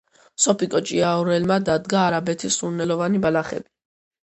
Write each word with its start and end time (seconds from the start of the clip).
სოფიკო 0.45 0.79
ჭიაურელმა 0.91 1.59
დადგა 1.69 2.01
„არაბეთის 2.07 2.59
სურნელოვანი 2.65 3.25
ბალახები“. 3.29 3.71